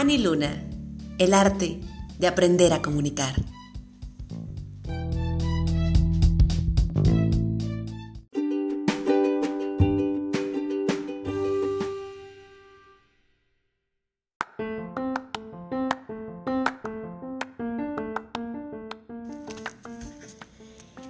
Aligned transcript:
Annie 0.00 0.16
Luna, 0.16 0.64
el 1.18 1.34
arte 1.34 1.78
de 2.18 2.26
aprender 2.26 2.72
a 2.72 2.80
comunicar. 2.80 3.34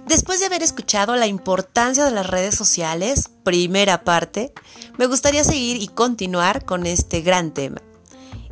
Después 0.05 0.41
de 0.41 0.47
haber 0.47 0.63
escuchado 0.63 1.15
la 1.15 1.27
importancia 1.27 2.03
de 2.03 2.11
las 2.11 2.27
redes 2.27 2.55
sociales, 2.55 3.29
primera 3.45 4.03
parte, 4.03 4.51
me 4.97 5.05
gustaría 5.05 5.45
seguir 5.45 5.81
y 5.81 5.87
continuar 5.87 6.65
con 6.65 6.85
este 6.85 7.21
gran 7.21 7.53
tema. 7.53 7.81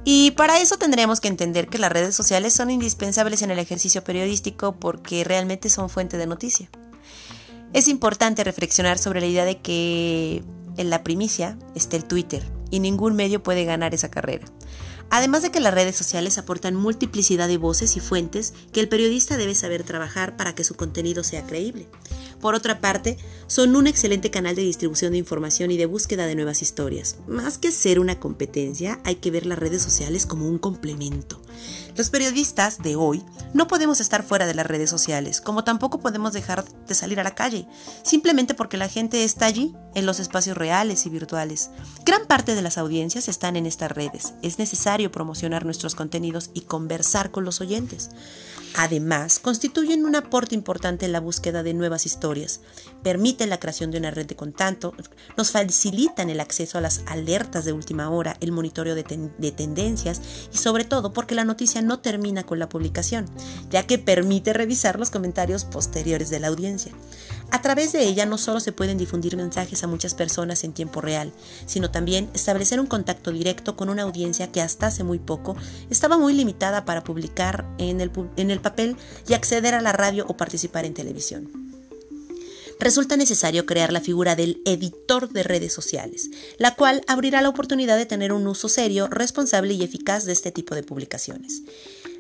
Y 0.04 0.32
para 0.32 0.60
eso 0.60 0.78
tendremos 0.78 1.20
que 1.20 1.28
entender 1.28 1.68
que 1.68 1.78
las 1.78 1.92
redes 1.92 2.16
sociales 2.16 2.54
son 2.54 2.70
indispensables 2.72 3.42
en 3.42 3.52
el 3.52 3.60
ejercicio 3.60 4.04
periodístico 4.04 4.76
porque 4.80 5.24
realmente 5.24 5.70
son 5.70 5.90
fuente 5.90 6.18
de 6.18 6.28
noticia. 6.28 6.70
Es 7.74 7.88
importante 7.88 8.44
reflexionar 8.44 8.98
sobre 8.98 9.22
la 9.22 9.28
idea 9.28 9.46
de 9.46 9.60
que 9.60 10.44
en 10.78 10.90
la 10.90 11.04
primicia 11.04 11.58
está 11.76 11.98
el 11.98 12.06
Twitter 12.06 12.44
y 12.72 12.80
ningún 12.80 13.16
medio 13.16 13.44
puede 13.44 13.66
ganar 13.66 13.94
esa 13.94 14.10
carrera. 14.10 14.46
Además 15.12 15.42
de 15.42 15.50
que 15.50 15.60
las 15.60 15.74
redes 15.74 15.96
sociales 15.96 16.38
aportan 16.38 16.76
multiplicidad 16.76 17.48
de 17.48 17.58
voces 17.58 17.98
y 17.98 18.00
fuentes 18.00 18.54
que 18.72 18.80
el 18.80 18.90
periodista 18.90 19.38
debe 19.38 19.56
saber 19.56 19.84
trabajar 19.84 20.38
para 20.38 20.54
que 20.54 20.64
su 20.64 20.76
contenido 20.76 21.24
sea 21.24 21.46
creíble. 21.46 21.88
Por 22.42 22.56
otra 22.56 22.80
parte, 22.80 23.18
son 23.48 23.76
un 23.76 23.88
excelente 23.88 24.32
canal 24.32 24.56
de 24.56 24.62
distribución 24.62 25.12
de 25.12 25.18
información 25.18 25.72
y 25.72 25.78
de 25.78 25.86
búsqueda 25.86 26.26
de 26.26 26.36
nuevas 26.36 26.62
historias. 26.62 27.18
Más 27.28 27.58
que 27.58 27.72
ser 27.72 28.00
una 28.00 28.20
competencia, 28.20 29.00
hay 29.04 29.16
que 29.16 29.32
ver 29.32 29.46
las 29.46 29.60
redes 29.60 29.82
sociales 29.82 30.26
como 30.26 30.48
un 30.48 30.58
complemento. 30.58 31.42
Los 31.96 32.10
periodistas 32.10 32.78
de 32.78 32.96
hoy 32.96 33.24
no 33.54 33.68
podemos 33.68 34.00
estar 34.00 34.24
fuera 34.24 34.46
de 34.46 34.54
las 34.54 34.66
redes 34.66 34.90
sociales, 34.90 35.42
como 35.42 35.64
tampoco 35.64 36.00
podemos 36.00 36.32
dejar 36.32 36.64
de 36.64 36.96
salir 36.96 37.20
a 37.20 37.24
la 37.24 37.36
calle, 37.36 37.68
simplemente 38.04 38.54
porque 38.54 38.78
la 38.78 38.88
gente 38.88 39.24
está 39.24 39.48
allí, 39.48 39.76
en 39.96 40.06
los 40.06 40.20
espacios 40.20 40.56
reales 40.56 41.06
y 41.06 41.10
virtuales. 41.10 41.72
Gran 42.06 42.26
parte 42.28 42.56
de 42.56 42.62
las 42.62 42.78
audiencias 42.78 43.28
están 43.28 43.56
en 43.56 43.66
estas 43.66 43.92
redes. 43.92 44.34
Es 44.42 44.60
necesario 44.60 45.12
promocionar 45.12 45.66
nuestros 45.66 45.96
contenidos 45.96 46.52
y 46.54 46.62
conversar 46.62 47.32
con 47.32 47.44
los 47.44 47.60
oyentes. 47.60 48.12
Además, 48.76 49.40
constituyen 49.40 50.06
un 50.06 50.16
aporte 50.16 50.56
importante 50.56 51.06
en 51.06 51.12
la 51.12 51.20
búsqueda 51.20 51.64
de 51.64 51.74
nuevas 51.74 52.06
historias, 52.06 52.62
permiten 53.04 53.50
la 53.50 53.60
creación 53.60 53.92
de 53.92 53.98
una 53.98 54.12
red 54.12 54.26
de 54.26 54.36
contacto, 54.36 54.94
nos 55.38 55.52
facilitan 55.52 56.30
el 56.30 56.40
acceso 56.40 56.78
a 56.78 56.82
las 56.82 57.02
alertas 57.08 57.66
de 57.66 57.74
última 57.74 58.10
hora, 58.10 58.38
el 58.42 58.52
monitoreo 58.52 58.96
de, 58.96 59.04
de, 59.38 59.52
tendencias 59.52 60.22
y 60.54 60.58
sobre 60.58 60.84
todo 60.86 61.14
porque 61.14 61.36
la 61.36 61.46
noticia 61.46 61.82
no 61.82 62.00
termina 62.00 62.44
con 62.44 62.60
la 62.60 62.70
publicación, 62.70 63.26
ya 63.70 63.86
que 63.86 63.98
permite 63.98 64.54
revisar 64.54 65.00
los 65.00 65.10
comentarios 65.10 65.66
posteriores 65.66 66.30
de 66.30 66.40
la 66.40 66.48
audiencia. 66.48 66.92
A 67.52 67.62
través 67.62 67.92
de 67.92 68.04
ella 68.04 68.26
no 68.26 68.38
solo 68.38 68.60
se 68.60 68.72
pueden 68.72 68.98
difundir 68.98 69.36
mensajes 69.36 69.84
a 69.84 69.88
muchas 69.88 70.14
personas 70.14 70.64
en 70.64 70.72
tiempo 70.72 71.02
real, 71.02 71.34
sino 71.66 71.90
también 71.90 72.30
establecer 72.34 72.80
un 72.80 72.86
contacto 72.86 73.32
directo 73.32 73.76
con 73.76 73.90
una 73.90 74.04
audiencia 74.04 74.52
que 74.52 74.62
hasta 74.62 74.88
hace 74.88 75.04
muy 75.04 75.18
poco 75.18 75.56
estaba 75.90 76.18
muy 76.18 76.34
limitada 76.34 76.86
para 76.86 77.04
publicar 77.04 77.66
en 77.80 78.02
el, 78.02 78.12
en 78.38 78.52
el 78.52 78.60
papel 78.60 78.98
y 79.28 79.34
acceder 79.34 79.74
a 79.74 79.82
la 79.82 79.94
radio 79.94 80.26
o 80.28 80.38
participar 80.38 80.86
en 80.86 80.94
televisión. 80.94 81.70
Resulta 82.80 83.18
necesario 83.18 83.66
crear 83.66 83.92
la 83.92 84.00
figura 84.00 84.38
del 84.38 84.62
editor 84.64 85.30
de 85.30 85.44
redes 85.44 85.74
sociales, 85.74 86.30
la 86.60 86.76
cual 86.76 87.04
abrirá 87.08 87.42
la 87.42 87.50
oportunidad 87.50 87.98
de 87.98 88.06
tener 88.06 88.32
un 88.32 88.48
uso 88.48 88.70
serio, 88.70 89.08
responsable 89.08 89.74
y 89.74 89.84
eficaz 89.84 90.24
de 90.24 90.32
este 90.32 90.52
tipo 90.52 90.76
de 90.76 90.84
publicaciones. 90.84 91.64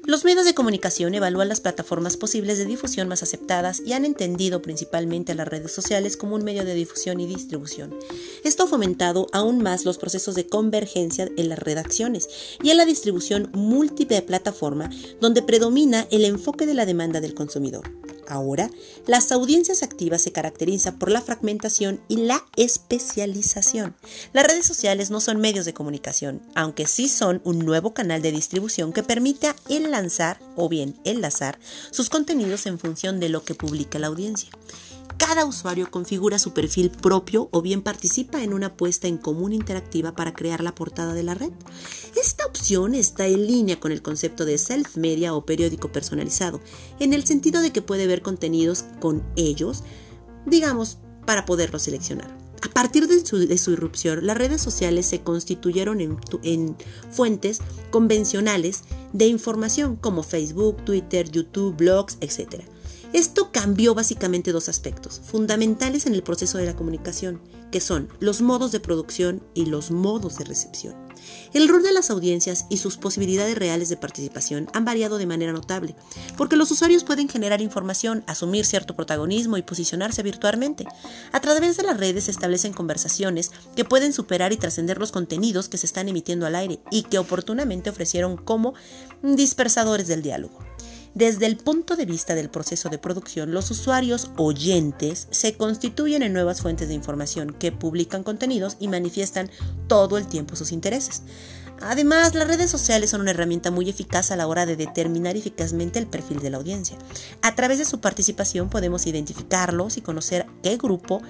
Los 0.09 0.25
medios 0.25 0.45
de 0.45 0.55
comunicación 0.55 1.13
evalúan 1.13 1.49
las 1.49 1.61
plataformas 1.61 2.17
posibles 2.17 2.57
de 2.57 2.65
difusión 2.65 3.07
más 3.07 3.21
aceptadas 3.21 3.79
y 3.85 3.93
han 3.93 4.05
entendido 4.05 4.59
principalmente 4.59 5.33
a 5.33 5.35
las 5.35 5.47
redes 5.47 5.71
sociales 5.71 6.17
como 6.17 6.33
un 6.33 6.43
medio 6.43 6.65
de 6.65 6.73
difusión 6.73 7.19
y 7.19 7.27
distribución. 7.27 7.93
Esto 8.43 8.63
ha 8.63 8.67
fomentado 8.67 9.27
aún 9.33 9.61
más 9.61 9.85
los 9.85 9.99
procesos 9.99 10.33
de 10.33 10.47
convergencia 10.47 11.29
en 11.37 11.47
las 11.47 11.59
redacciones 11.59 12.27
y 12.63 12.71
en 12.71 12.77
la 12.77 12.85
distribución 12.85 13.51
múltiple 13.53 14.23
plataforma 14.23 14.89
donde 15.21 15.43
predomina 15.43 16.07
el 16.09 16.25
enfoque 16.25 16.65
de 16.65 16.73
la 16.73 16.87
demanda 16.87 17.21
del 17.21 17.35
consumidor. 17.35 17.83
Ahora, 18.29 18.69
las 19.07 19.31
audiencias 19.31 19.81
activas 19.81 20.21
se 20.21 20.31
caracterizan 20.31 20.99
por 20.99 21.09
la 21.09 21.21
fragmentación 21.21 21.99
y 22.07 22.17
la 22.17 22.45
especialización. 22.55 23.95
Las 24.33 24.45
redes 24.45 24.67
sociales 24.67 25.09
no 25.09 25.19
son 25.19 25.41
medios 25.41 25.65
de 25.65 25.73
comunicación, 25.73 26.41
aunque 26.53 26.85
sí 26.85 27.09
son 27.09 27.41
un 27.43 27.59
nuevo 27.59 27.93
canal 27.95 28.21
de 28.21 28.31
distribución 28.31 28.93
que 28.93 29.03
permite 29.03 29.53
enlazar 29.67 30.39
o 30.55 30.69
bien 30.69 30.95
enlazar 31.03 31.59
sus 31.89 32.09
contenidos 32.09 32.67
en 32.67 32.77
función 32.77 33.19
de 33.19 33.29
lo 33.29 33.43
que 33.43 33.55
publica 33.55 33.97
la 33.97 34.07
audiencia. 34.07 34.51
Cada 35.17 35.43
usuario 35.43 35.91
configura 35.91 36.39
su 36.39 36.53
perfil 36.53 36.91
propio 36.91 37.49
o 37.51 37.61
bien 37.61 37.81
participa 37.81 38.41
en 38.41 38.53
una 38.53 38.75
puesta 38.75 39.07
en 39.07 39.17
común 39.17 39.51
interactiva 39.51 40.13
para 40.13 40.33
crear 40.33 40.61
la 40.61 40.73
portada 40.73 41.13
de 41.13 41.23
la 41.23 41.33
red. 41.33 41.51
Opción 42.49 42.95
está 42.95 43.27
en 43.27 43.45
línea 43.45 43.79
con 43.79 43.91
el 43.91 44.01
concepto 44.01 44.43
de 44.43 44.57
self-media 44.57 45.35
o 45.35 45.45
periódico 45.45 45.91
personalizado, 45.91 46.59
en 46.99 47.13
el 47.13 47.25
sentido 47.25 47.61
de 47.61 47.71
que 47.71 47.81
puede 47.81 48.07
ver 48.07 48.21
contenidos 48.21 48.85
con 48.99 49.23
ellos, 49.35 49.83
digamos, 50.45 50.97
para 51.25 51.45
poderlos 51.45 51.83
seleccionar. 51.83 52.35
A 52.61 52.69
partir 52.69 53.07
de 53.07 53.57
su, 53.57 53.71
irrupción, 53.71 54.25
las 54.25 54.37
redes 54.37 54.61
sociales 54.61 55.05
se 55.05 55.21
constituyeron 55.21 56.01
en, 56.01 56.75
fuentes 57.11 57.59
convencionales 57.89 58.83
de 59.13 59.27
información 59.27 59.95
como 59.95 60.23
Facebook, 60.23 60.83
Twitter, 60.83 61.29
YouTube, 61.31 61.77
blogs, 61.77 62.17
etc. 62.19 62.63
Esto 63.13 63.51
cambió 63.51 63.95
básicamente 63.95 64.51
dos 64.51 64.69
aspectos 64.69 65.21
fundamentales 65.23 66.05
en 66.05 66.15
el 66.15 66.23
proceso 66.23 66.57
de 66.57 66.65
la 66.65 66.75
comunicación, 66.75 67.39
que 67.71 67.79
son 67.79 68.09
los 68.19 68.41
modos 68.41 68.71
de 68.71 68.79
producción 68.79 69.41
y 69.53 69.67
los 69.67 69.91
modos 69.91 70.37
de 70.37 70.45
recepción. 70.45 71.08
El 71.53 71.67
rol 71.67 71.83
de 71.83 71.91
las 71.91 72.09
audiencias 72.09 72.65
y 72.69 72.77
sus 72.77 72.97
posibilidades 72.97 73.57
reales 73.57 73.89
de 73.89 73.97
participación 73.97 74.67
han 74.73 74.85
variado 74.85 75.17
de 75.17 75.25
manera 75.25 75.51
notable, 75.51 75.95
porque 76.37 76.55
los 76.55 76.71
usuarios 76.71 77.03
pueden 77.03 77.29
generar 77.29 77.61
información, 77.61 78.23
asumir 78.27 78.65
cierto 78.65 78.95
protagonismo 78.95 79.57
y 79.57 79.61
posicionarse 79.61 80.23
virtualmente. 80.23 80.85
A 81.31 81.39
través 81.39 81.77
de 81.77 81.83
las 81.83 81.97
redes 81.97 82.25
se 82.25 82.31
establecen 82.31 82.73
conversaciones 82.73 83.51
que 83.75 83.85
pueden 83.85 84.13
superar 84.13 84.53
y 84.53 84.57
trascender 84.57 84.97
los 84.97 85.11
contenidos 85.11 85.69
que 85.69 85.77
se 85.77 85.85
están 85.85 86.07
emitiendo 86.09 86.45
al 86.45 86.55
aire 86.55 86.79
y 86.91 87.03
que 87.03 87.17
oportunamente 87.17 87.89
ofrecieron 87.89 88.37
como 88.37 88.73
dispersadores 89.21 90.07
del 90.07 90.21
diálogo. 90.21 90.68
Desde 91.15 91.47
el 91.47 91.57
punto 91.57 91.95
de 91.95 92.05
vista 92.05 92.35
del 92.35 92.49
proceso 92.49 92.89
de 92.89 92.99
producción, 92.99 93.51
los 93.51 93.71
usuarios 93.71 94.29
oyentes 94.37 95.27
se 95.31 95.55
constituyen 95.55 96.21
en 96.21 96.33
nuevas 96.33 96.61
fuentes 96.61 96.87
de 96.87 96.93
información 96.93 97.53
que 97.53 97.71
publican 97.71 98.23
contenidos 98.23 98.77
y 98.79 98.87
manifiestan 98.87 99.49
todo 99.87 100.17
el 100.17 100.27
tiempo 100.27 100.55
sus 100.55 100.71
intereses. 100.71 101.23
Además, 101.81 102.35
las 102.35 102.47
redes 102.47 102.69
sociales 102.69 103.09
son 103.09 103.21
una 103.21 103.31
herramienta 103.31 103.71
muy 103.71 103.89
eficaz 103.89 104.31
a 104.31 104.35
la 104.35 104.47
hora 104.47 104.65
de 104.65 104.75
determinar 104.75 105.35
eficazmente 105.35 105.97
el 105.97 106.07
perfil 106.07 106.39
de 106.39 106.49
la 106.49 106.57
audiencia. 106.57 106.97
A 107.41 107.55
través 107.55 107.77
de 107.79 107.85
su 107.85 107.99
participación 108.01 108.69
podemos 108.69 109.07
identificarlos 109.07 109.97
y 109.97 110.01
conocer 110.01 110.45
qué 110.61 110.77
grupo 110.77 111.21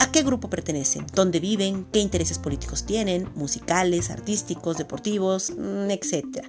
a 0.00 0.12
qué 0.12 0.22
grupo 0.22 0.48
pertenecen, 0.48 1.06
dónde 1.12 1.40
viven, 1.40 1.84
qué 1.92 1.98
intereses 1.98 2.38
políticos 2.38 2.84
tienen, 2.84 3.28
musicales, 3.34 4.10
artísticos, 4.10 4.78
deportivos, 4.78 5.50
mm, 5.50 5.90
etc. 5.90 6.46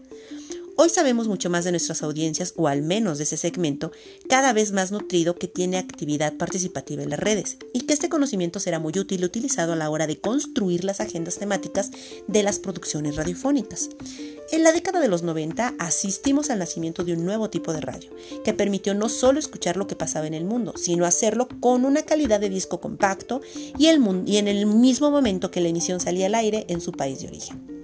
Hoy 0.82 0.88
sabemos 0.88 1.28
mucho 1.28 1.50
más 1.50 1.66
de 1.66 1.72
nuestras 1.72 2.04
audiencias, 2.04 2.54
o 2.56 2.70
al 2.70 2.84
menos 2.84 3.18
de 3.18 3.26
ese 3.26 3.36
segmento, 3.36 3.92
cada 4.30 4.54
vez 4.54 4.72
más 4.72 4.94
nutrido 4.94 5.36
que 5.36 5.50
tiene 5.50 5.78
actividad 5.78 6.38
participativa 6.38 7.04
en 7.04 7.10
las 7.10 7.20
redes, 7.20 7.58
y 7.74 7.82
que 7.82 7.92
este 7.92 8.08
conocimiento 8.08 8.62
será 8.62 8.80
muy 8.80 8.94
útil 8.98 9.26
utilizado 9.26 9.74
a 9.74 9.76
la 9.76 9.90
hora 9.90 10.08
de 10.08 10.22
construir 10.22 10.86
las 10.86 11.02
agendas 11.02 11.36
temáticas 11.36 11.92
de 12.30 12.44
las 12.44 12.60
producciones 12.60 13.18
radiofónicas. 13.18 13.90
En 14.54 14.64
la 14.64 14.72
década 14.72 15.02
de 15.02 15.10
los 15.10 15.22
90 15.22 15.76
asistimos 15.80 16.50
al 16.50 16.60
nacimiento 16.60 17.04
de 17.04 17.12
un 17.12 17.26
nuevo 17.26 17.50
tipo 17.50 17.74
de 17.74 17.82
radio, 17.82 18.10
que 18.46 18.54
permitió 18.54 18.94
no 18.94 19.10
solo 19.10 19.38
escuchar 19.38 19.76
lo 19.76 19.86
que 19.86 19.98
pasaba 19.98 20.28
en 20.28 20.34
el 20.34 20.46
mundo, 20.46 20.76
sino 20.78 21.04
hacerlo 21.04 21.50
con 21.60 21.84
una 21.84 22.04
calidad 22.04 22.40
de 22.40 22.50
disco 22.50 22.80
compacto 22.80 23.42
y, 23.78 23.90
y 23.90 24.38
en 24.38 24.48
el 24.48 24.66
mismo 24.66 25.12
momento 25.12 25.52
que 25.52 25.60
la 25.60 25.68
emisión 25.68 26.00
salía 26.00 26.28
al 26.28 26.36
aire 26.36 26.66
en 26.70 26.80
su 26.80 26.94
país 26.94 27.20
de 27.20 27.28
origen. 27.28 27.79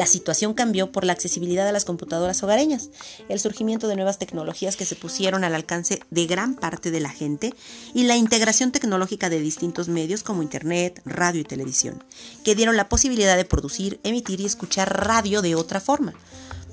La 0.00 0.06
situación 0.06 0.54
cambió 0.54 0.90
por 0.92 1.04
la 1.04 1.12
accesibilidad 1.12 1.68
a 1.68 1.72
las 1.72 1.84
computadoras 1.84 2.42
hogareñas, 2.42 2.88
el 3.28 3.38
surgimiento 3.38 3.86
de 3.86 3.96
nuevas 3.96 4.18
tecnologías 4.18 4.74
que 4.74 4.86
se 4.86 4.96
pusieron 4.96 5.44
al 5.44 5.54
alcance 5.54 6.00
de 6.08 6.24
gran 6.24 6.54
parte 6.54 6.90
de 6.90 7.00
la 7.00 7.10
gente 7.10 7.52
y 7.92 8.04
la 8.04 8.16
integración 8.16 8.72
tecnológica 8.72 9.28
de 9.28 9.40
distintos 9.40 9.88
medios 9.88 10.22
como 10.22 10.42
Internet, 10.42 11.02
radio 11.04 11.42
y 11.42 11.44
televisión, 11.44 12.02
que 12.44 12.54
dieron 12.54 12.78
la 12.78 12.88
posibilidad 12.88 13.36
de 13.36 13.44
producir, 13.44 14.00
emitir 14.02 14.40
y 14.40 14.46
escuchar 14.46 15.06
radio 15.06 15.42
de 15.42 15.54
otra 15.54 15.80
forma. 15.80 16.14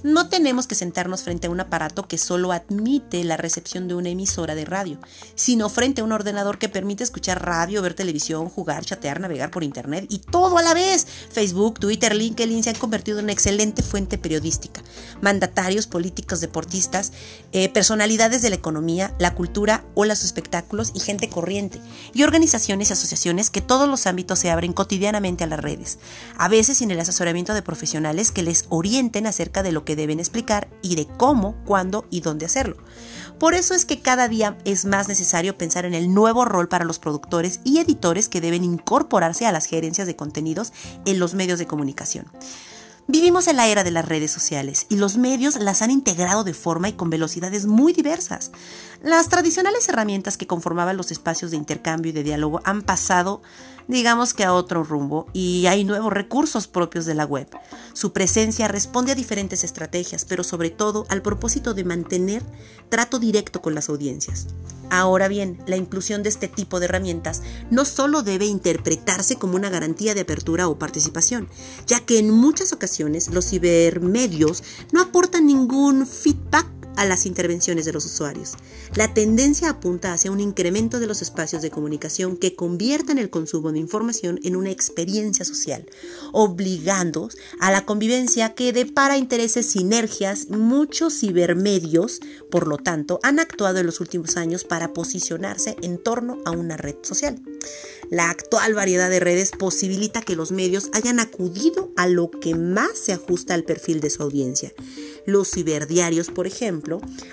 No 0.08 0.30
tenemos 0.30 0.68
que 0.68 0.76
sentarnos 0.76 1.24
frente 1.24 1.48
a 1.48 1.50
un 1.50 1.60
aparato 1.60 2.08
que 2.08 2.18
solo 2.18 2.54
admite 2.54 3.22
la 3.26 3.36
recepción 3.36 3.90
de 3.90 3.94
una 3.94 4.08
emisora 4.08 4.56
de 4.56 4.64
radio, 4.64 5.00
sino 5.36 5.68
frente 5.68 6.00
a 6.00 6.06
un 6.06 6.14
ordenador 6.14 6.60
que 6.60 6.70
permite 6.70 7.04
escuchar 7.04 7.46
radio, 7.46 7.82
ver 7.82 7.94
televisión, 7.94 8.48
jugar, 8.48 8.86
chatear, 8.86 9.20
navegar 9.20 9.52
por 9.52 9.66
internet 9.66 10.06
y 10.08 10.20
todo 10.20 10.60
a 10.60 10.62
la 10.62 10.74
vez. 10.74 11.06
Facebook, 11.30 11.82
Twitter, 11.82 12.16
LinkedIn 12.16 12.64
se 12.64 12.70
han 12.70 12.78
convertido 12.78 13.20
en 13.20 13.26
una 13.26 13.34
excelente 13.34 13.84
fuente 13.84 14.18
periodística. 14.18 14.82
Mandatarios, 15.20 15.88
políticos, 15.88 16.40
deportistas, 16.40 17.12
eh, 17.52 17.68
personalidades 17.68 18.42
de 18.42 18.50
la 18.50 18.56
economía, 18.56 19.14
la 19.20 19.36
cultura 19.36 19.84
o 19.94 20.06
los 20.06 20.24
espectáculos 20.24 20.94
y 20.96 21.02
gente 21.02 21.28
corriente. 21.28 21.82
Y 22.14 22.24
organizaciones 22.24 22.92
y 22.92 22.94
asociaciones 22.94 23.50
que 23.50 23.60
todos 23.60 23.90
los 23.90 24.08
ámbitos 24.08 24.40
se 24.40 24.52
abren 24.52 24.72
cotidianamente 24.72 25.44
a 25.44 25.48
las 25.48 25.60
redes. 25.60 26.00
A 26.38 26.48
veces 26.48 26.78
sin 26.78 26.92
el 26.92 27.00
asesoramiento 27.02 27.54
de 27.54 27.62
profesionales 27.62 28.32
que 28.32 28.44
les 28.44 28.68
orienten 28.70 29.28
acerca 29.28 29.64
de 29.64 29.74
lo 29.74 29.84
que 29.84 29.97
deben 29.98 30.22
explicar 30.22 30.70
y 30.82 30.96
de 30.96 31.06
cómo, 31.06 31.58
cuándo 31.66 32.06
y 32.10 32.22
dónde 32.22 32.46
hacerlo. 32.46 32.78
Por 33.38 33.54
eso 33.54 33.74
es 33.74 33.84
que 33.84 34.02
cada 34.02 34.30
día 34.30 34.58
es 34.64 34.86
más 34.86 35.10
necesario 35.10 35.58
pensar 35.58 35.84
en 35.84 35.94
el 35.94 36.14
nuevo 36.14 36.46
rol 36.46 36.70
para 36.70 36.86
los 36.86 37.00
productores 37.00 37.60
y 37.66 37.80
editores 37.80 38.30
que 38.30 38.40
deben 38.40 38.64
incorporarse 38.64 39.46
a 39.46 39.52
las 39.52 39.66
gerencias 39.66 40.08
de 40.08 40.16
contenidos 40.16 40.72
en 41.06 41.20
los 41.20 41.34
medios 41.34 41.60
de 41.60 41.68
comunicación. 41.68 42.32
Vivimos 43.10 43.48
en 43.48 43.56
la 43.56 43.68
era 43.68 43.86
de 43.86 43.92
las 43.92 44.06
redes 44.06 44.32
sociales 44.32 44.86
y 44.90 44.98
los 44.98 45.16
medios 45.16 45.56
las 45.56 45.82
han 45.82 45.92
integrado 45.92 46.44
de 46.44 46.54
forma 46.54 46.90
y 46.90 46.94
con 46.94 47.10
velocidades 47.10 47.66
muy 47.66 47.94
diversas. 47.94 48.52
Las 49.02 49.30
tradicionales 49.30 49.88
herramientas 49.88 50.36
que 50.36 50.46
conformaban 50.46 50.98
los 50.98 51.12
espacios 51.12 51.52
de 51.52 51.58
intercambio 51.58 52.10
y 52.10 52.14
de 52.14 52.24
diálogo 52.24 52.60
han 52.66 52.82
pasado 52.82 53.42
digamos 53.88 54.34
que 54.34 54.44
a 54.44 54.54
otro 54.54 54.84
rumbo 54.84 55.28
y 55.32 55.66
hay 55.68 55.86
nuevos 55.86 56.12
recursos 56.12 56.68
propios 56.68 57.06
de 57.06 57.16
la 57.16 57.24
web. 57.24 57.48
Su 57.94 58.12
presencia 58.12 58.68
responde 58.68 59.14
a 59.14 59.16
diferentes 59.16 59.64
estrategias, 59.64 60.26
pero 60.26 60.44
sobre 60.44 60.70
todo 60.70 61.06
al 61.08 61.22
propósito 61.22 61.74
de 61.74 61.86
mantener 61.86 62.44
trato 62.90 63.20
directo 63.20 63.62
con 63.62 63.74
las 63.74 63.88
audiencias. 63.88 64.48
Ahora 64.90 65.28
bien, 65.28 65.60
la 65.68 65.76
inclusión 65.76 66.24
de 66.24 66.30
este 66.30 66.48
tipo 66.48 66.80
de 66.80 66.86
herramientas 66.86 67.42
no 67.70 67.84
solo 67.84 68.24
debe 68.24 68.46
interpretarse 68.46 69.36
como 69.36 69.56
una 69.56 69.70
garantía 69.70 70.14
de 70.14 70.22
apertura 70.22 70.68
o 70.68 70.80
participación, 70.80 71.50
ya 71.86 72.00
que 72.00 72.20
en 72.20 72.32
muchas 72.32 72.72
ocasiones 72.72 73.28
los 73.34 73.50
cibermedios 73.50 74.64
no 74.92 75.02
aportan 75.02 75.48
ningún 75.48 76.08
feedback 76.08 76.77
a 76.98 77.06
las 77.06 77.26
intervenciones 77.26 77.86
de 77.86 77.94
los 77.94 78.06
usuarios. 78.06 78.54
La 78.96 79.14
tendencia 79.14 79.70
apunta 79.70 80.12
hacia 80.12 80.32
un 80.32 80.42
incremento 80.42 81.00
de 81.00 81.08
los 81.08 81.22
espacios 81.22 81.62
de 81.62 81.72
comunicación 81.72 82.36
que 82.36 82.56
conviertan 82.56 83.18
el 83.18 83.30
consumo 83.30 83.72
de 83.72 83.80
información 83.80 84.40
en 84.44 84.56
una 84.56 84.72
experiencia 84.72 85.46
social, 85.46 85.86
obligando 86.34 87.30
a 87.60 87.72
la 87.72 87.86
convivencia 87.86 88.54
que 88.54 88.74
depara 88.74 89.18
intereses, 89.18 89.68
sinergias, 89.68 90.50
muchos 90.50 91.20
cibermedios, 91.20 92.20
por 92.52 92.68
lo 92.68 92.78
tanto, 92.78 93.20
han 93.24 93.40
actuado 93.40 93.80
en 93.80 93.86
los 93.86 94.02
últimos 94.02 94.36
años 94.36 94.64
para 94.64 94.94
posicionarse 94.94 95.78
en 95.82 95.98
torno 95.98 96.40
a 96.46 96.52
una 96.52 96.78
red 96.78 96.96
social. 97.04 97.40
La 98.10 98.30
actual 98.30 98.74
variedad 98.74 99.10
de 99.10 99.20
redes 99.20 99.52
posibilita 99.52 100.22
que 100.22 100.38
los 100.38 100.52
medios 100.52 100.90
hayan 100.94 101.20
acudido 101.20 101.92
a 101.98 102.08
lo 102.08 102.32
que 102.32 102.56
más 102.56 102.98
se 102.98 103.12
ajusta 103.12 103.54
al 103.54 103.64
perfil 103.64 104.00
de 104.00 104.10
su 104.10 104.24
audiencia. 104.24 104.74
Los 105.26 105.52
ciberdiarios, 105.52 106.30
por 106.30 106.48
ejemplo, 106.48 106.87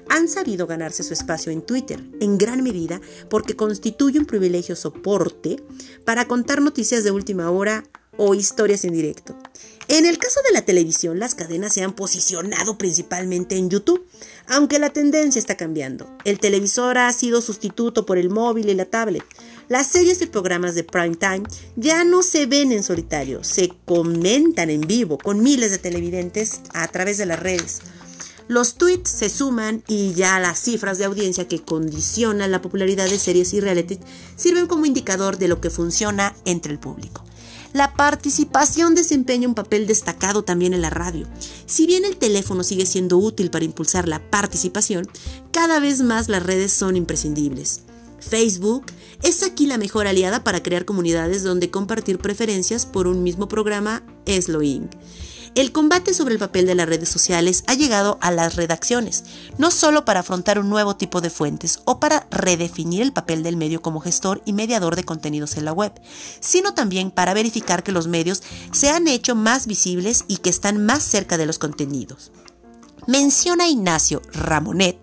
han 0.09 0.29
sabido 0.29 0.67
ganarse 0.67 1.03
su 1.03 1.13
espacio 1.13 1.53
en 1.53 1.63
Twitter, 1.63 2.03
en 2.21 2.39
gran 2.39 2.63
medida 2.63 3.01
porque 3.31 3.57
constituye 3.57 4.19
un 4.19 4.27
privilegio 4.27 4.77
soporte 4.77 5.63
para 6.05 6.27
contar 6.27 6.61
noticias 6.61 7.05
de 7.05 7.11
última 7.11 7.51
hora 7.51 7.85
o 8.17 8.35
historias 8.35 8.85
en 8.85 8.93
directo. 8.93 9.37
En 9.89 10.07
el 10.07 10.17
caso 10.17 10.41
de 10.47 10.53
la 10.53 10.63
televisión, 10.63 11.19
las 11.19 11.35
cadenas 11.35 11.75
se 11.75 11.83
han 11.83 11.93
posicionado 11.93 12.79
principalmente 12.79 13.57
en 13.57 13.69
YouTube, 13.69 14.07
aunque 14.47 14.79
la 14.79 14.91
tendencia 14.91 15.39
está 15.39 15.57
cambiando. 15.57 16.09
El 16.25 16.41
televisor 16.41 16.97
ha 16.97 17.13
sido 17.13 17.43
sustituto 17.43 18.07
por 18.07 18.17
el 18.17 18.31
móvil 18.31 18.71
y 18.71 18.75
la 18.75 18.87
tablet. 18.87 19.23
Las 19.69 19.89
series 19.89 20.23
y 20.23 20.27
programas 20.27 20.75
de 20.75 20.85
prime 20.85 21.17
time 21.17 21.43
ya 21.77 22.03
no 22.05 22.23
se 22.23 22.47
ven 22.47 22.73
en 22.73 22.83
solitario, 22.83 23.45
se 23.45 23.73
comentan 23.85 24.71
en 24.71 24.83
vivo 24.83 25.19
con 25.19 25.43
miles 25.43 25.71
de 25.71 25.79
televidentes 25.79 26.61
a 26.73 26.89
través 26.89 27.19
de 27.19 27.27
las 27.27 27.41
redes. 27.41 27.81
Los 28.47 28.75
tweets 28.75 29.09
se 29.09 29.31
suman 29.31 29.83
y 29.89 30.13
ya 30.13 30.39
las 30.39 30.59
cifras 30.59 30.99
de 30.99 31.07
audiencia 31.07 31.49
que 31.49 31.63
condicionan 31.63 32.51
la 32.51 32.61
popularidad 32.61 33.09
de 33.09 33.19
series 33.19 33.55
y 33.55 33.61
reality 33.61 33.99
sirven 34.37 34.67
como 34.67 34.85
indicador 34.85 35.39
de 35.39 35.49
lo 35.49 35.63
que 35.63 35.71
funciona 35.71 36.35
entre 36.45 36.73
el 36.73 36.79
público. 36.79 37.25
La 37.73 37.95
participación 37.95 38.95
desempeña 38.95 39.49
un 39.49 39.55
papel 39.55 39.87
destacado 39.87 40.45
también 40.45 40.75
en 40.75 40.83
la 40.83 40.91
radio. 40.91 41.27
Si 41.67 41.87
bien 41.87 42.05
el 42.05 42.19
teléfono 42.19 42.63
sigue 42.63 42.87
siendo 42.87 43.19
útil 43.19 43.51
para 43.51 43.65
impulsar 43.65 44.07
la 44.07 44.21
participación, 44.31 45.09
cada 45.51 45.81
vez 45.81 46.03
más 46.03 46.29
las 46.29 46.43
redes 46.43 46.73
son 46.73 46.97
imprescindibles. 46.97 47.81
Facebook 48.21 48.87
es 49.23 49.43
aquí 49.43 49.67
la 49.67 49.79
mejor 49.79 50.07
aliada 50.07 50.45
para 50.45 50.63
crear 50.63 50.85
comunidades 50.85 51.43
donde 51.43 51.71
compartir 51.71 52.19
preferencias 52.19 52.87
por 52.87 53.07
un 53.07 53.23
mismo 53.23 53.49
programa 53.49 54.05
es 54.27 54.49
lo 54.49 54.63
el 55.55 55.73
combate 55.73 56.15
sobre 56.15 56.35
el 56.35 56.41
papel 56.41 56.67
de 56.67 56.75
las 56.75 56.89
redes 56.89 57.09
sociales 57.09 57.63
ha 57.67 57.75
llegado 57.75 58.19
a 58.21 58.31
las 58.31 58.57
redacciones, 58.57 59.25
no 59.57 59.71
solo 59.71 60.05
para 60.05 60.21
afrontar 60.21 60.59
un 60.59 60.69
nuevo 60.69 60.97
tipo 60.97 61.21
de 61.21 61.31
fuentes 61.31 61.81
o 61.85 62.01
para 62.01 62.27
redefinir 62.31 63.03
el 63.03 63.13
papel 63.13 63.43
del 63.43 63.57
medio 63.57 63.81
como 63.81 64.01
gestor 64.01 64.43
y 64.45 64.53
mediador 64.53 64.97
de 64.97 65.05
contenidos 65.05 65.57
en 65.57 65.65
la 65.65 65.73
web, 65.73 65.93
sino 66.41 66.75
también 66.75 67.11
para 67.11 67.35
verificar 67.35 67.83
que 67.83 67.93
los 67.93 68.09
medios 68.09 68.43
se 68.73 68.91
han 68.91 69.07
hecho 69.07 69.35
más 69.35 69.67
visibles 69.67 70.25
y 70.27 70.39
que 70.39 70.51
están 70.51 70.85
más 70.85 71.03
cerca 71.03 71.37
de 71.37 71.47
los 71.47 71.59
contenidos. 71.59 72.33
Menciona 73.07 73.69
Ignacio 73.69 74.23
Ramonet 74.33 74.97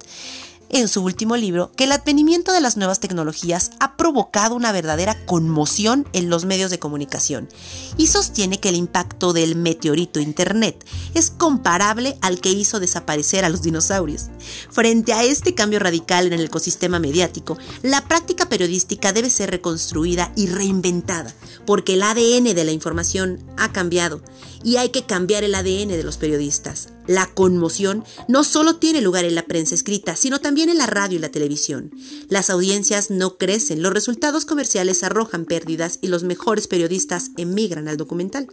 en 0.71 0.87
su 0.87 1.03
último 1.03 1.37
libro 1.37 1.71
que 1.75 1.83
el 1.83 1.91
advenimiento 1.91 2.51
de 2.51 2.61
las 2.61 2.77
nuevas 2.77 2.99
tecnologías 2.99 3.71
ha 3.79 3.97
provocado 3.97 4.55
una 4.55 4.71
verdadera 4.71 5.25
conmoción 5.25 6.07
en 6.13 6.29
los 6.29 6.45
medios 6.45 6.71
de 6.71 6.79
comunicación 6.79 7.49
y 7.97 8.07
sostiene 8.07 8.59
que 8.59 8.69
el 8.69 8.75
impacto 8.75 9.33
del 9.33 9.55
meteorito 9.55 10.19
Internet 10.19 10.85
es 11.13 11.29
comparable 11.29 12.17
al 12.21 12.39
que 12.39 12.51
hizo 12.51 12.79
desaparecer 12.79 13.45
a 13.45 13.49
los 13.49 13.61
dinosaurios. 13.61 14.27
Frente 14.69 15.13
a 15.13 15.23
este 15.23 15.53
cambio 15.53 15.79
radical 15.79 16.27
en 16.27 16.33
el 16.33 16.45
ecosistema 16.45 16.99
mediático, 16.99 17.57
la 17.81 18.07
práctica 18.07 18.49
periodística 18.49 19.13
debe 19.13 19.29
ser 19.29 19.51
reconstruida 19.51 20.31
y 20.35 20.47
reinventada, 20.47 21.33
porque 21.65 21.93
el 21.93 22.03
ADN 22.03 22.55
de 22.55 22.63
la 22.63 22.71
información 22.71 23.43
ha 23.57 23.71
cambiado 23.71 24.21
y 24.63 24.77
hay 24.77 24.89
que 24.89 25.03
cambiar 25.03 25.43
el 25.43 25.55
ADN 25.55 25.89
de 25.89 26.03
los 26.03 26.17
periodistas. 26.17 26.89
La 27.11 27.25
conmoción 27.25 28.05
no 28.29 28.45
solo 28.45 28.77
tiene 28.77 29.01
lugar 29.01 29.25
en 29.25 29.35
la 29.35 29.45
prensa 29.45 29.75
escrita, 29.75 30.15
sino 30.15 30.39
también 30.39 30.69
en 30.69 30.77
la 30.77 30.85
radio 30.85 31.17
y 31.17 31.21
la 31.21 31.27
televisión. 31.27 31.91
Las 32.29 32.49
audiencias 32.49 33.09
no 33.09 33.37
crecen, 33.37 33.81
los 33.81 33.91
resultados 33.91 34.45
comerciales 34.45 35.03
arrojan 35.03 35.43
pérdidas 35.43 35.99
y 36.01 36.07
los 36.07 36.23
mejores 36.23 36.69
periodistas 36.69 37.31
emigran 37.35 37.89
al 37.89 37.97
documental. 37.97 38.47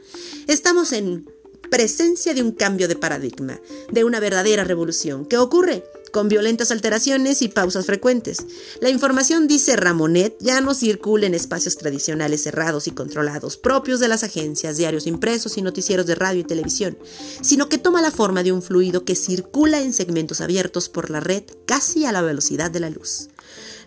Estamos 0.49 0.93
en 0.93 1.31
presencia 1.71 2.35
de 2.35 2.43
un 2.43 2.51
cambio 2.51 2.89
de 2.89 2.97
paradigma, 2.97 3.61
de 3.93 4.03
una 4.03 4.19
verdadera 4.19 4.65
revolución. 4.65 5.25
¿Qué 5.25 5.39
ocurre? 5.39 5.85
Con 6.11 6.29
violentas 6.29 6.71
alteraciones 6.71 7.43
y 7.43 7.49
pausas 7.49 7.87
frecuentes. 7.87 8.39
La 8.81 8.91
información, 8.91 9.49
dice 9.49 9.77
Ramonet, 9.77 10.37
ya 10.41 10.61
no 10.61 10.75
circula 10.75 11.27
en 11.27 11.35
espacios 11.35 11.77
tradicionales 11.77 12.43
cerrados 12.43 12.87
y 12.87 12.93
controlados, 12.93 13.57
propios 13.57 14.01
de 14.01 14.09
las 14.09 14.25
agencias, 14.25 14.77
diarios 14.77 15.07
impresos 15.07 15.59
y 15.59 15.63
noticieros 15.63 16.07
de 16.07 16.15
radio 16.15 16.41
y 16.41 16.45
televisión, 16.45 16.99
sino 17.41 17.69
que 17.69 17.79
toma 17.79 18.03
la 18.03 18.11
forma 18.11 18.43
de 18.43 18.53
un 18.53 18.63
fluido 18.63 19.05
que 19.05 19.15
circula 19.15 19.81
en 19.81 19.93
segmentos 19.93 20.41
abiertos 20.41 20.89
por 20.89 21.11
la 21.11 21.21
red 21.21 21.45
casi 21.67 22.05
a 22.05 22.13
la 22.13 22.23
velocidad 22.23 22.71
de 22.71 22.81
la 22.81 22.91
luz. 22.91 23.29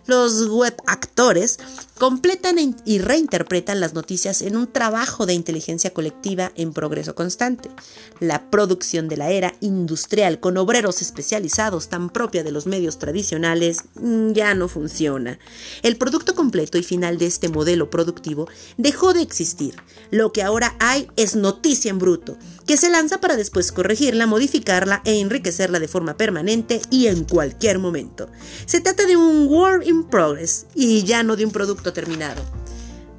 Los 0.06 0.48
web 0.48 0.74
actores 0.86 1.58
completan 1.96 2.56
y 2.84 2.98
reinterpretan 2.98 3.78
las 3.78 3.94
noticias 3.94 4.42
en 4.42 4.56
un 4.56 4.66
trabajo 4.66 5.26
de 5.26 5.34
inteligencia 5.34 5.94
colectiva 5.94 6.50
en 6.56 6.72
progreso 6.72 7.14
constante. 7.14 7.70
La 8.18 8.50
producción 8.50 9.08
de 9.08 9.16
la 9.16 9.30
era 9.30 9.54
industrial 9.60 10.40
con 10.40 10.56
obreros 10.56 11.00
especializados 11.00 11.88
tan 11.88 12.10
propia 12.10 12.42
de 12.42 12.50
los 12.50 12.66
medios 12.66 12.98
tradicionales 12.98 13.84
mm, 13.94 14.32
ya 14.32 14.54
no 14.56 14.66
funciona. 14.66 15.38
El 15.82 15.96
producto 15.96 16.34
completo 16.34 16.78
y 16.78 16.82
final 16.82 17.18
de 17.18 17.26
este 17.26 17.48
modelo 17.48 17.88
productivo 17.88 18.48
dejó 18.76 19.14
de 19.14 19.22
existir. 19.22 19.76
Lo 20.10 20.32
que 20.32 20.42
ahora 20.42 20.74
hay 20.80 21.08
es 21.16 21.36
noticia 21.36 21.90
en 21.90 22.00
bruto, 22.00 22.36
que 22.66 22.76
se 22.76 22.90
lanza 22.90 23.20
para 23.20 23.36
después 23.36 23.70
corregirla, 23.70 24.26
modificarla 24.26 25.02
e 25.04 25.20
enriquecerla 25.20 25.78
de 25.78 25.88
forma 25.88 26.16
permanente 26.16 26.80
y 26.90 27.06
en 27.06 27.24
cualquier 27.24 27.78
momento. 27.78 28.28
Se 28.66 28.80
trata 28.80 29.06
de 29.06 29.16
un 29.16 29.46
work 29.52 29.86
in 29.86 30.04
progress 30.04 30.66
y 30.74 31.02
ya 31.02 31.22
no 31.22 31.36
de 31.36 31.44
un 31.44 31.50
producto 31.50 31.92
terminado. 31.92 32.40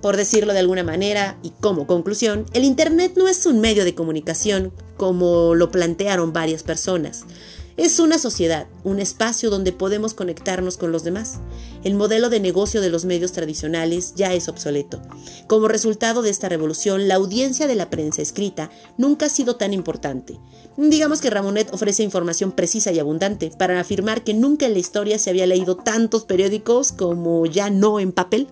Por 0.02 0.18
decirlo 0.18 0.52
de 0.52 0.60
alguna 0.60 0.84
manera, 0.84 1.38
y 1.44 1.52
como 1.62 1.86
conclusión, 1.86 2.46
el 2.54 2.64
Internet 2.64 3.14
no 3.16 3.28
es 3.28 3.46
un 3.46 3.62
medio 3.62 3.86
de 3.86 3.94
comunicación 3.94 4.74
como 4.98 5.54
lo 5.54 5.70
plantearon 5.70 6.34
varias 6.34 6.64
personas. 6.64 7.26
Es 7.76 8.00
una 8.00 8.20
sociedad, 8.20 8.68
un 8.84 9.00
espacio 9.00 9.50
donde 9.50 9.72
podemos 9.72 10.14
conectarnos 10.14 10.78
con 10.78 10.92
los 10.92 11.04
demás. 11.04 11.40
El 11.84 11.96
modelo 11.96 12.30
de 12.30 12.40
negocio 12.40 12.82
de 12.82 12.92
los 12.92 13.04
medios 13.04 13.32
tradicionales 13.32 14.14
ya 14.16 14.32
es 14.32 14.48
obsoleto. 14.48 15.02
Como 15.48 15.68
resultado 15.68 16.22
de 16.22 16.30
esta 16.30 16.50
revolución, 16.50 17.08
la 17.08 17.16
audiencia 17.16 17.66
de 17.66 17.74
la 17.74 17.90
prensa 17.90 18.22
escrita 18.22 18.70
nunca 18.98 19.26
ha 19.26 19.30
sido 19.30 19.56
tan 19.56 19.74
importante. 19.74 20.40
Digamos 20.78 21.20
que 21.20 21.32
Ramonet 21.32 21.74
ofrece 21.74 22.04
información 22.04 22.52
precisa 22.52 22.92
y 22.92 23.00
abundante 23.00 23.52
para 23.58 23.80
afirmar 23.80 24.24
que 24.24 24.36
nunca 24.36 24.68
en 24.68 24.74
la 24.74 24.80
historia 24.80 25.18
se 25.18 25.32
había 25.32 25.48
leído 25.48 25.76
tantos 25.76 26.26
periódicos 26.26 26.92
como 26.92 27.48
ya 27.48 27.72
no 27.72 28.00
en 28.00 28.12
papel. 28.12 28.48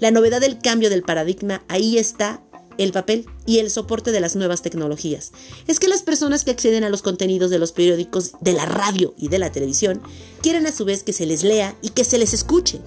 La 0.00 0.10
novedad 0.10 0.40
del 0.40 0.58
cambio 0.58 0.90
del 0.90 1.02
paradigma 1.02 1.62
ahí 1.68 1.98
está 1.98 2.42
el 2.78 2.92
papel 2.92 3.26
y 3.46 3.58
el 3.58 3.70
soporte 3.70 4.12
de 4.12 4.20
las 4.20 4.36
nuevas 4.36 4.62
tecnologías. 4.62 5.32
Es 5.66 5.80
que 5.80 5.88
las 5.88 6.02
personas 6.02 6.44
que 6.44 6.50
acceden 6.50 6.84
a 6.84 6.90
los 6.90 7.02
contenidos 7.02 7.50
de 7.50 7.58
los 7.58 7.72
periódicos, 7.72 8.32
de 8.40 8.52
la 8.52 8.66
radio 8.66 9.14
y 9.16 9.28
de 9.28 9.38
la 9.38 9.52
televisión, 9.52 10.00
quieren 10.42 10.66
a 10.66 10.72
su 10.72 10.84
vez 10.84 11.02
que 11.02 11.12
se 11.12 11.26
les 11.26 11.42
lea 11.42 11.76
y 11.82 11.90
que 11.90 12.04
se 12.04 12.18
les 12.18 12.34
escuche. 12.34 12.80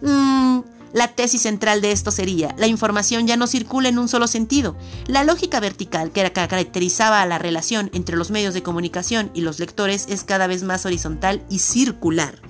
Mm, 0.00 0.60
la 0.92 1.08
tesis 1.08 1.42
central 1.42 1.80
de 1.80 1.90
esto 1.90 2.10
sería, 2.10 2.54
la 2.58 2.66
información 2.66 3.26
ya 3.26 3.38
no 3.38 3.46
circula 3.46 3.88
en 3.88 3.98
un 3.98 4.08
solo 4.08 4.26
sentido. 4.26 4.76
La 5.06 5.24
lógica 5.24 5.58
vertical 5.58 6.12
que 6.12 6.30
caracterizaba 6.30 7.22
a 7.22 7.26
la 7.26 7.38
relación 7.38 7.90
entre 7.94 8.16
los 8.16 8.30
medios 8.30 8.52
de 8.52 8.62
comunicación 8.62 9.30
y 9.32 9.40
los 9.40 9.58
lectores 9.58 10.06
es 10.10 10.22
cada 10.24 10.46
vez 10.46 10.62
más 10.62 10.84
horizontal 10.84 11.42
y 11.48 11.60
circular. 11.60 12.42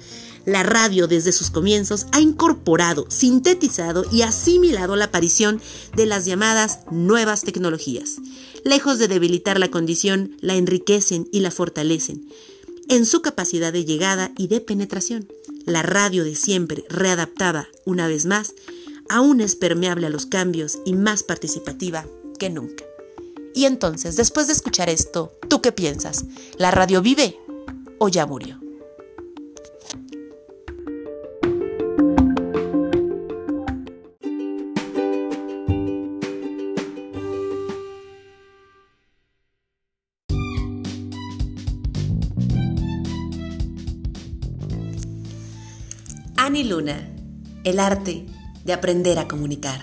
La 0.44 0.62
radio 0.62 1.06
desde 1.06 1.32
sus 1.32 1.50
comienzos 1.50 2.06
ha 2.12 2.20
incorporado, 2.20 3.06
sintetizado 3.08 4.04
y 4.10 4.22
asimilado 4.22 4.96
la 4.96 5.06
aparición 5.06 5.60
de 5.94 6.06
las 6.06 6.24
llamadas 6.24 6.80
nuevas 6.90 7.42
tecnologías. 7.42 8.16
Lejos 8.64 8.98
de 8.98 9.08
debilitar 9.08 9.58
la 9.58 9.70
condición, 9.70 10.36
la 10.40 10.54
enriquecen 10.54 11.28
y 11.32 11.40
la 11.40 11.50
fortalecen 11.50 12.28
en 12.88 13.06
su 13.06 13.22
capacidad 13.22 13.72
de 13.72 13.84
llegada 13.84 14.32
y 14.36 14.48
de 14.48 14.60
penetración. 14.60 15.28
La 15.64 15.82
radio 15.82 16.24
de 16.24 16.34
siempre, 16.34 16.84
readaptada 16.88 17.68
una 17.86 18.06
vez 18.06 18.26
más, 18.26 18.54
aún 19.08 19.40
es 19.40 19.56
permeable 19.56 20.06
a 20.06 20.10
los 20.10 20.26
cambios 20.26 20.78
y 20.84 20.94
más 20.94 21.22
participativa 21.22 22.06
que 22.38 22.50
nunca. 22.50 22.84
Y 23.54 23.64
entonces, 23.64 24.16
después 24.16 24.46
de 24.46 24.54
escuchar 24.54 24.88
esto, 24.88 25.32
¿tú 25.48 25.60
qué 25.60 25.72
piensas? 25.72 26.24
¿La 26.58 26.70
radio 26.70 27.02
vive 27.02 27.38
o 27.98 28.08
ya 28.08 28.26
murió? 28.26 28.61
Ani 46.52 46.64
Luna, 46.64 47.08
el 47.64 47.80
arte 47.80 48.26
de 48.62 48.74
aprender 48.74 49.18
a 49.18 49.26
comunicar. 49.26 49.80